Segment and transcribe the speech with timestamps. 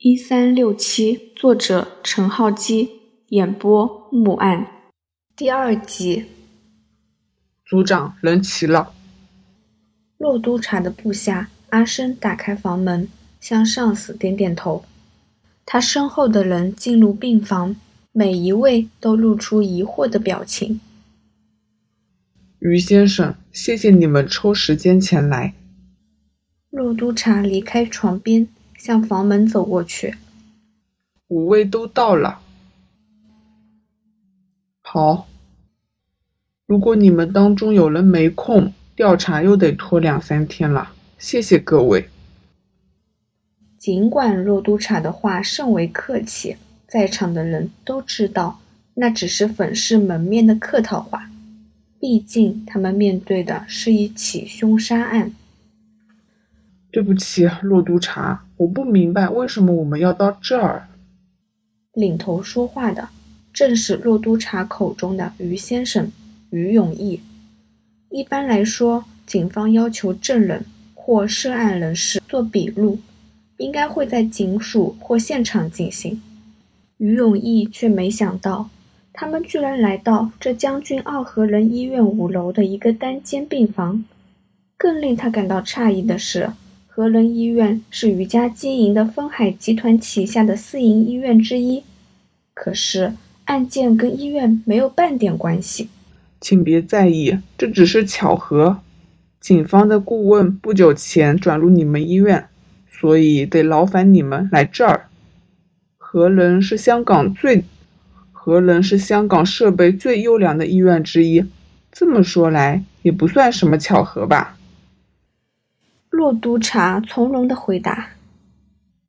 [0.00, 2.88] 一三六七，作者陈浩基，
[3.30, 4.64] 演播木案，
[5.34, 6.26] 第二集。
[7.66, 8.94] 组长，人齐了。
[10.16, 13.08] 洛督察的部下阿生打开房门，
[13.40, 14.84] 向上司点点头。
[15.66, 17.74] 他身后的人进入病房，
[18.12, 20.80] 每一位都露出疑惑的表情。
[22.60, 25.54] 于先生，谢谢你们抽时间前来。
[26.70, 28.46] 洛督察离开床边。
[28.78, 30.14] 向房门走过去，
[31.26, 32.40] 五位都到了。
[34.80, 35.26] 好，
[36.64, 40.92] 如果你们当中有人没空，调查又得拖两三天了。
[41.18, 42.08] 谢谢各位。
[43.76, 46.56] 尽管洛督察的话甚为客气，
[46.86, 48.60] 在场的人都知道
[48.94, 51.28] 那只是粉饰门面的客套话，
[51.98, 55.32] 毕竟他们面对的是一起凶杀案。
[56.98, 60.88] 对不起，洛督察，我不明白为什么我们要到这儿。
[61.92, 63.08] 领头说话的
[63.52, 66.10] 正是洛督察口中的于先生
[66.50, 67.20] 于永义。
[68.10, 72.98] 一般来说，警方要求证人或涉案人士做笔录，
[73.58, 76.20] 应该会在警署或现场进行。
[76.96, 78.68] 于永义却没想到，
[79.12, 84.04] 他们居然来到这将军澳和仁医院五楼的一个单间病房。
[84.76, 86.50] 更令他感到诧异的是。
[86.98, 91.84] 和仁医院是余家经营的丰海集团旗下的私营医院之一，
[92.54, 93.12] 可是
[93.44, 95.88] 案件跟医院没有半点关系。
[96.40, 98.80] 请别在意，这只是巧合。
[99.40, 102.48] 警方的顾问不久前转入你们医院，
[102.90, 105.06] 所以得劳烦你们来这儿。
[105.98, 107.62] 和仁是香港最，
[108.32, 111.44] 和仁是香港设备最优良的医院之一。
[111.92, 114.57] 这么说来，也不算什么巧合吧。
[116.18, 118.08] 洛督察从容的回答：“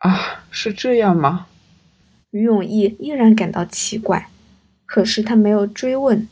[0.00, 1.48] 啊，是这样吗？”
[2.32, 4.28] 于永义依然感到奇怪，
[4.86, 6.26] 可是他没有追问。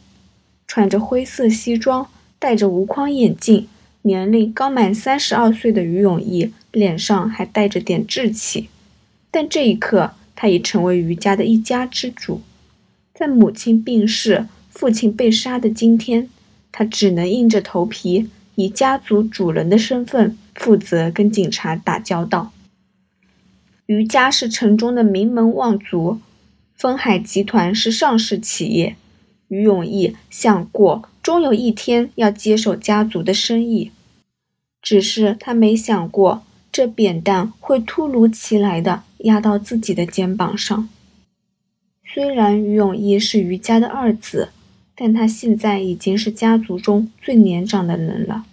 [0.67, 3.69] 穿着灰色西装、戴着无框眼镜、
[4.01, 8.71] 年龄刚满三十二岁的于永义，脸上还带着点稚气。
[9.31, 12.41] 但这一刻，他已成为于家的一家之主。
[13.13, 16.31] 在母亲病逝、父亲被杀的今天，
[16.73, 18.31] 他只能硬着头皮。
[18.55, 22.53] 以家族主人的身份负责跟警察打交道。
[23.87, 26.21] 余家是城中的名门望族，
[26.75, 28.97] 丰海集团是上市企业。
[29.49, 33.91] 于永义想过，终有一天要接手家族的生意，
[34.81, 40.89] 只是他没想过，这扁担会突如其来的压到自己的肩膀上。
[42.05, 44.51] 虽然于永义是余家的二子。
[45.03, 48.45] 但他现在已经是家族中最年长的人了。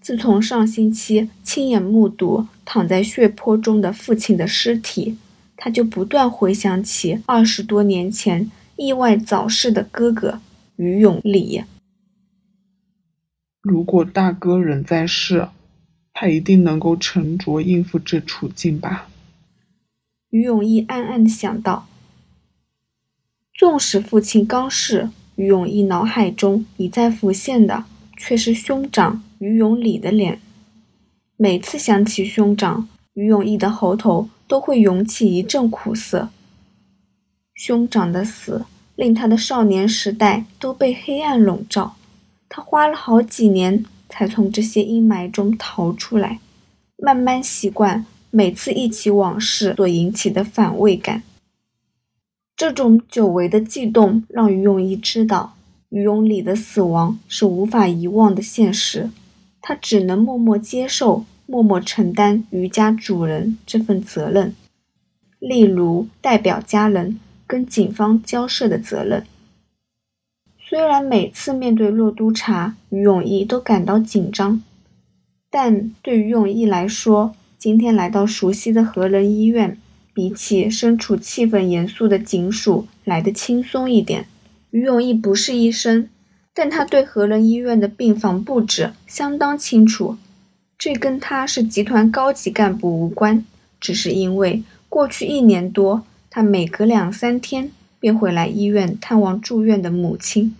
[0.00, 5.18] 自从上星期亲眼目睹躺在血泊中的父亲的尸体，
[5.54, 10.40] 他就不断回想起二十多年前意外早逝的哥哥
[10.76, 11.62] 于永礼。
[13.60, 15.46] 如果大哥仍在世，
[16.14, 19.08] 他一定能够沉着应付这处境吧？
[20.30, 21.86] 于永义暗暗地想到。
[23.52, 27.84] 纵使父亲刚逝，于永义脑海中一再浮现的
[28.16, 30.40] 却是兄长于永礼的脸。
[31.36, 36.30] 每次想起兄长，于永义的喉头都会涌起一阵苦涩。
[37.54, 38.64] 兄长的死
[38.94, 41.96] 令他的少年时代都被黑暗笼罩，
[42.48, 46.38] 他花了好几年才从这些阴霾中逃出来，
[46.96, 51.22] 慢慢习惯每次忆起往事所引起的反胃感。
[52.56, 55.54] 这种久违的悸动让于永义知道，
[55.90, 59.10] 于永礼的死亡是无法遗忘的现实，
[59.60, 64.54] 他只能默默接受，默默承担于家主人这份责任，
[65.38, 69.26] 例如代表家人跟警方交涉的责任。
[70.58, 74.62] 虽然每次面对洛督察，于永义都感到紧张，
[75.50, 79.78] 但对于永义来说，今天来到熟悉的和仁医院。
[80.16, 84.26] 比起身处气氛严肃的警署来得轻松一点。
[84.70, 86.08] 于永义不是医生，
[86.54, 90.16] 但他对和仁医院的病房布置相当清楚。
[90.78, 93.44] 这跟他是集团高级干部无关，
[93.78, 97.70] 只是因为过去一年多，他每隔两三天
[98.00, 100.56] 便会来医院探望住院的母亲。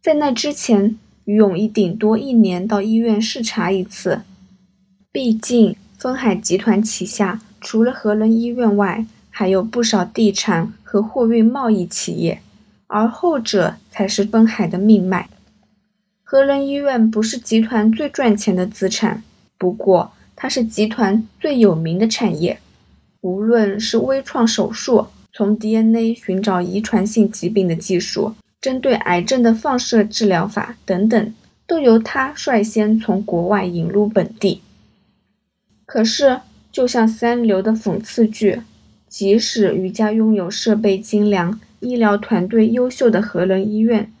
[0.00, 4.22] 在那之前，于永义顶多一年到医院视察一次。
[5.10, 7.40] 毕竟，丰海集团旗下。
[7.66, 12.40] 除了和仁医院外，还有不少地产和货运贸易企业，
[12.86, 15.28] 而后者才是丰海的命脉。
[16.22, 19.24] 和仁医院不是集团最赚钱的资产，
[19.58, 22.60] 不过它是集团最有名的产业。
[23.22, 31.34] 无论是微创手术、从 DNA 寻找遗传性疾病的技术、针对癌症的放射治疗法等等，
[31.66, 34.62] 都由他率先从国外引入本地。
[35.84, 36.40] 可是，
[36.76, 38.60] 就像三流的讽刺剧，
[39.08, 44.12] 即使余家拥有设备精良、医疗团队优秀的和仁医院，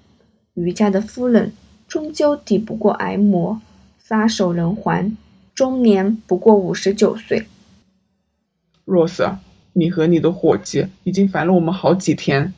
[0.54, 1.52] 余家的夫人
[1.86, 3.60] 终究抵不过癌魔，
[3.98, 5.18] 撒手人寰，
[5.54, 7.46] 终年不过五十九岁。
[8.86, 9.36] 若瑟，
[9.74, 12.54] 你和你的伙计已经烦了我们好几天，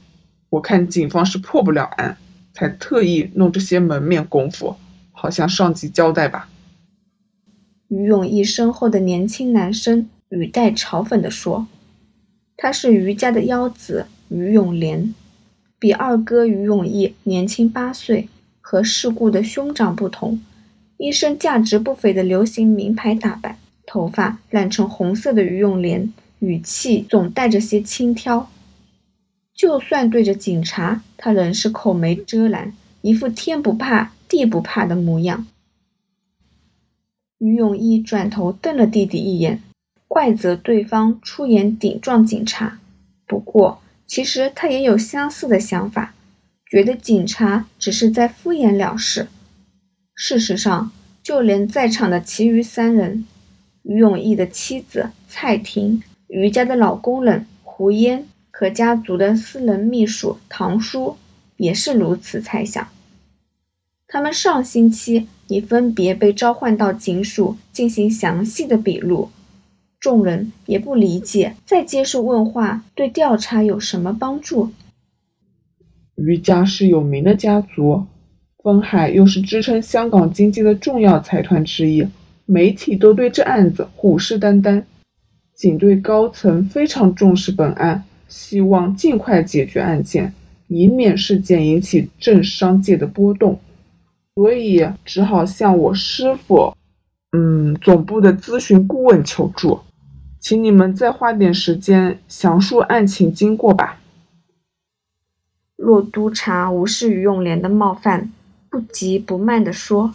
[0.50, 2.16] 我看警方是破不了案，
[2.52, 4.76] 才特意弄这些门面功夫，
[5.10, 6.48] 好向上级交代吧。
[7.88, 11.66] 于永义身后的年轻男生语带嘲讽地说
[12.56, 15.14] ：“他是于家的幺子于永莲，
[15.78, 18.28] 比二哥于永义年轻八岁。
[18.60, 20.42] 和世故的兄长不同，
[20.98, 23.56] 一身价值不菲的流行名牌打扮，
[23.86, 28.46] 头发染成红色的于永莲，语气总带着些轻佻。
[29.54, 35.46] 就算对着警察，他仍是口没遮拦，一副天不怕地不怕的模样。”
[37.38, 39.62] 于永义转头瞪了弟弟一眼，
[40.06, 42.78] 怪责对方出言顶撞警察。
[43.26, 46.14] 不过，其实他也有相似的想法，
[46.70, 49.28] 觉得警察只是在敷衍了事。
[50.14, 50.90] 事实上，
[51.22, 53.26] 就连在场的其余三人——
[53.84, 61.16] 于永义的妻子蔡婷、于家的老工人胡烟和家族的私人秘书唐叔，
[61.56, 62.88] 也是如此猜想。
[64.10, 69.28] 他们上星期已分别被召唤到警署进行详细的笔录，
[70.00, 74.70] 众人也不理解再接受问话对调查有什么帮助。
[76.16, 78.06] 余家是有名的家族，
[78.62, 82.08] 丰海又是支撑香港经济的重要财团之一，
[82.46, 84.82] 媒体都对这案子虎视眈眈。
[85.54, 90.32] 警队高层非常重视本案，希望尽快解决案件，
[90.68, 93.60] 以免事件引起政商界的波动。
[94.38, 96.72] 所以只好向我师傅，
[97.32, 99.80] 嗯，总部的咨询顾问求助，
[100.38, 103.98] 请你们再花点时间详述案情经过吧。
[105.74, 108.32] 洛督察无视于永莲的冒犯，
[108.70, 110.14] 不急不慢地说：“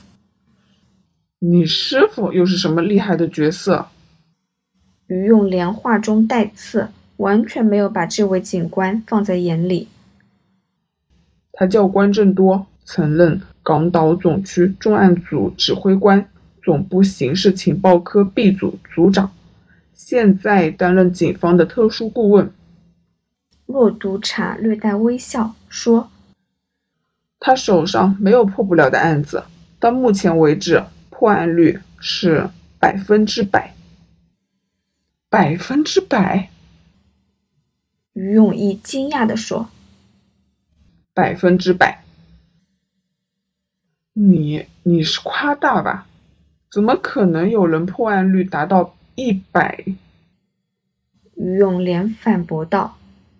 [1.40, 3.88] 你师傅又是什么厉害的角色？”
[5.08, 6.88] 于永莲话中带刺，
[7.18, 9.90] 完全没有把这位警官放在眼里。
[11.52, 13.42] 他叫关正多，曾任。
[13.64, 16.30] 港岛总区重案组指挥官，
[16.62, 19.32] 总部刑事情报科 B 组组长，
[19.94, 22.52] 现在担任警方的特殊顾问。
[23.66, 26.12] 骆督察略带微笑说
[27.40, 29.46] ：“他手上没有破不了的案子，
[29.80, 33.74] 到目前为止破案率是百分之百。
[35.30, 36.50] 百分之百？”
[38.12, 39.70] 于永义惊讶地说
[41.16, 42.03] ：“百分之百。”
[44.14, 46.08] 你你是夸大吧？
[46.72, 49.84] 怎么可能有人破案率达到一百？
[51.36, 52.98] 于永莲反驳道。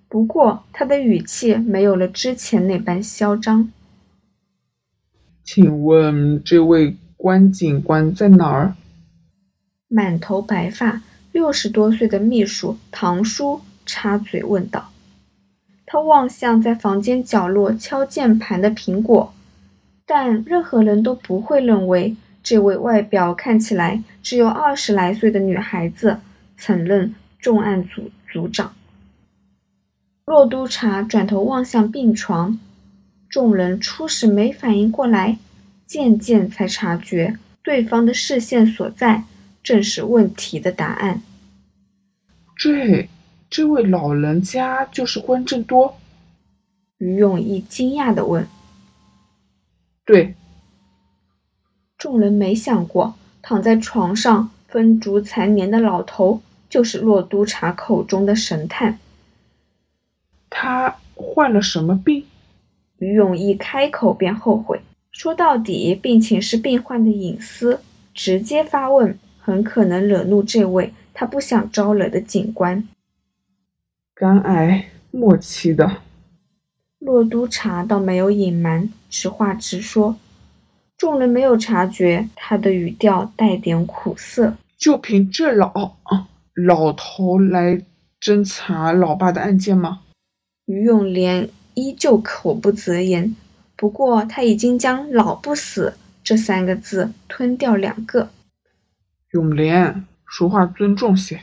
[0.08, 3.72] 不过他的语气没有了之前那般嚣张。
[5.44, 8.76] 请问这位关警官在哪儿？
[9.88, 14.92] 满头白发、六十多岁的秘书唐叔插嘴问道。
[15.86, 19.34] 他望向在房间角落敲键盘的苹果。
[20.06, 26.20] 但任何人都不会认为这位外表看起来只有二十来岁的女孩子
[26.58, 28.74] 曾任重案组组长。
[30.26, 32.60] 洛督察转头望向病床，
[33.30, 35.38] 众人初时没反应过来，
[35.86, 39.24] 渐渐才察觉对方的视线所在
[39.62, 41.22] 正是问题的答案。
[42.56, 43.10] 这
[43.50, 45.98] 这位老人家就是关正多？
[46.98, 48.48] 于永义惊讶地问。
[50.06, 50.36] 对，
[51.98, 59.00] 众人没想过，躺在床上风烛残年的老头就是洛督察口中的神探。
[60.50, 62.26] 他患了什么病？
[62.98, 64.82] 于永义开口便后悔，
[65.12, 67.80] 说到底病情是病患的隐私，
[68.14, 72.88] 直接发问很可能惹怒这位他不想招惹的警官。
[74.14, 75.98] 肝癌末期的。
[77.06, 80.16] 骆督察倒没有隐瞒，直话直说。
[80.98, 84.56] 众人没有察觉他的语调带点苦涩。
[84.78, 85.98] 就凭这老
[86.54, 87.82] 老头来
[88.22, 90.00] 侦查老爸的案件吗？
[90.66, 93.36] 于永莲依旧口不择言，
[93.76, 98.30] 不过他已经将“老不死”这三个字吞掉两个。
[99.32, 101.42] 永莲，说话尊重些。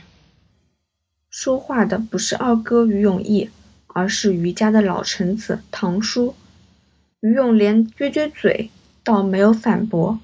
[1.29, 3.49] 说话的不是二哥于永义，
[3.93, 6.35] 而是余家的老臣子堂叔。
[7.19, 8.69] 于永莲撅撅嘴，
[9.03, 10.19] 倒没有反驳。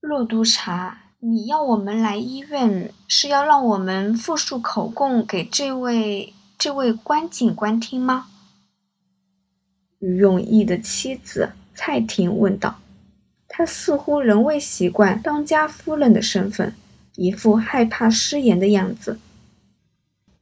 [0.00, 8.26] 骆督察，你要我们来医院，是要让我们复述口供给这位这位关警官听吗？
[10.00, 12.80] 于永义的妻子蔡婷问道。
[13.48, 16.74] 她似乎仍未习惯当家夫人的身份，
[17.14, 19.18] 一副害怕失言的样子。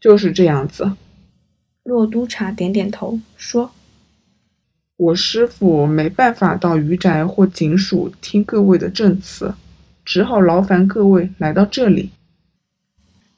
[0.00, 0.96] 就是这样子。
[1.82, 3.70] 骆督察点点头，说。
[4.96, 9.54] 我师傅没办法到余宅或警署听各位的证词，
[10.04, 12.10] 只好劳烦各位来到这里。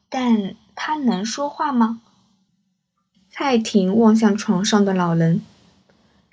[0.08, 2.00] 但他能说话吗？
[3.30, 5.40] 蔡婷望向床上的老人。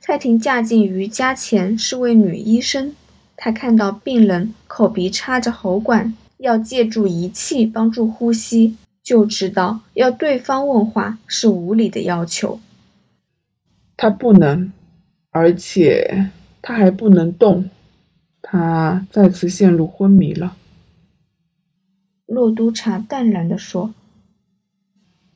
[0.01, 2.96] 蔡婷嫁进余家前是位女医生，
[3.38, 8.75] 她看到病人口鼻插着喉管，要借助仪器帮助呼吸，
[9.10, 12.60] 就知道要对方问话是无理的要求。
[13.98, 14.72] 他不能。
[15.32, 17.70] 而且他还不能动，
[18.42, 20.56] 他再次陷入昏迷了。
[22.25, 23.94] 洛督察淡然地说：“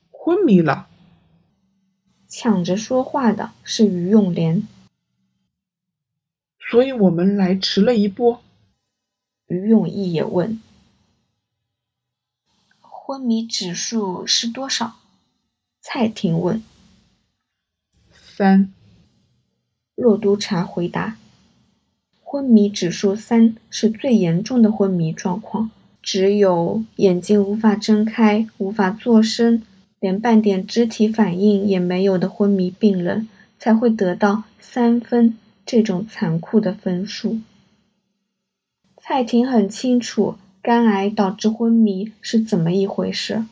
[0.10, 0.88] 昏迷了。”
[2.28, 4.68] 抢着说话的是于永莲。
[6.60, 8.38] 所以我们来迟了一步。
[9.48, 10.60] 于永义也问
[13.06, 14.94] ：“昏迷指数是多少？”
[15.84, 16.64] 蔡婷问
[18.10, 18.74] ：“三。”
[19.94, 21.18] 骆督察回答
[22.24, 25.70] ：“昏迷指数三是最严重的昏迷状况，
[26.02, 29.62] 只有眼睛无法睁开、无法作声、
[30.00, 33.28] 连半点肢体反应也没有的昏迷病人，
[33.60, 37.42] 才会得到三分这种残酷的分数。”
[38.96, 43.46] 蔡婷很清楚肝癌导致昏迷是怎么一回事，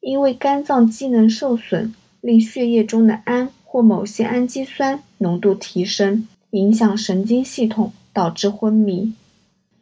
[0.00, 1.92] 因为肝脏机能受损，
[2.22, 3.50] 令血液中的氨。
[3.70, 9.12] 或某些氨基酸浓度提升，影响神经系统，导致昏迷。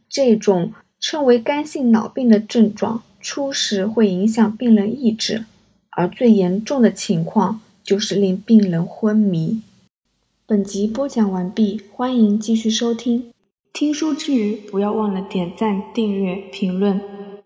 [0.08, 5.44] 这种称为肝性脑病的症状，初时会影响病人意志，
[5.90, 9.62] 而最严重的情况就是令病人昏迷。
[10.48, 13.30] 本集播讲完毕，欢迎继续收听。
[13.78, 16.98] 听书之余，不要忘了点赞、订阅、评论，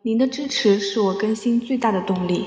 [0.02, 2.44] 您的支持是我更新最大的动力。